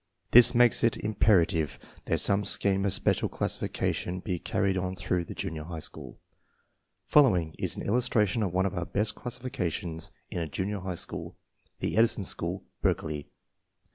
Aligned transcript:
This 0.31 0.55
makes 0.55 0.83
it 0.83 0.97
im 1.03 1.13
perative 1.13 1.77
that 2.05 2.19
some 2.19 2.43
scheme 2.43 2.85
of 2.87 2.93
special 2.93 3.29
classification 3.29 4.19
be 4.19 4.39
carried 4.39 4.75
on 4.75 4.95
through 4.95 5.25
the 5.25 5.35
junior 5.35 5.63
high 5.63 5.77
school. 5.77 6.19
Following 7.05 7.53
is 7.59 7.75
an 7.75 7.83
illustration 7.83 8.41
of 8.41 8.51
one 8.51 8.65
of 8.65 8.73
our 8.73 8.83
best 8.87 9.13
classifications 9.13 10.09
in 10.31 10.39
a 10.41 10.47
junior 10.49 10.79
high 10.79 10.95
school 10.95 11.37
(the 11.81 11.95
Edison 11.97 12.23
School, 12.23 12.63
Berkeley). 12.81 13.27